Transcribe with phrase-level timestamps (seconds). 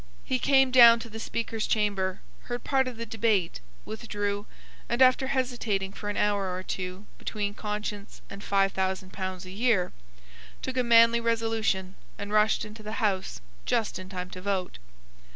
[0.25, 4.47] He come down to the Speaker's chamber, heard part of the debate, withdrew,
[4.89, 9.51] and, after hesitating for an hour or two between conscience and five thousand pounds a
[9.51, 9.93] year,
[10.63, 14.79] took a manly resolution and rushed into the House just in time to vote.